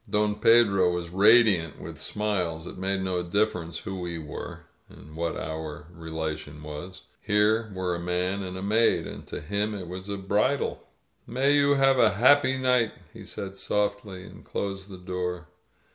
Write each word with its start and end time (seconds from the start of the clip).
Don 0.09 0.33
Pedro 0.39 0.91
was 0.91 1.11
radiant 1.11 1.79
with 1.79 1.99
smiles. 1.99 2.65
It 2.65 2.75
made 2.75 3.01
no 3.01 3.21
dif 3.21 3.53
ference 3.53 3.83
who 3.83 3.99
we 3.99 4.17
were, 4.17 4.61
or 4.89 4.95
what 5.13 5.37
our 5.37 5.85
relation 5.93 6.63
was. 6.63 7.01
Here 7.21 7.71
were 7.75 7.93
a 7.93 7.99
man 7.99 8.41
and 8.41 8.57
a 8.57 8.63
maid, 8.63 9.05
and 9.05 9.27
to 9.27 9.39
him 9.41 9.75
it 9.75 9.87
was 9.87 10.09
a 10.09 10.17
bridal. 10.17 10.81
"May 11.27 11.53
you 11.55 11.75
have 11.75 11.99
a 11.99 12.15
happy 12.15 12.57
night," 12.57 12.93
he 13.13 13.23
said 13.23 13.55
softly, 13.55 14.23
and 14.23 14.43
closed 14.43 14.89
the 14.89 14.97
door. 14.97 15.49